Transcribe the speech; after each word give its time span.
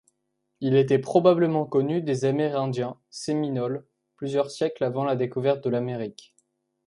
Il 0.61 0.75
était 0.75 0.97
probablement 0.97 1.67
connu 1.67 2.01
des 2.01 2.25
Amérindiens 2.25 2.97
Séminoles 3.11 3.85
plusieurs 4.15 4.49
siècles 4.49 4.83
avant 4.83 5.03
la 5.05 5.15
découverte 5.15 5.63
de 5.63 5.69
l'Amérique. 5.69 6.33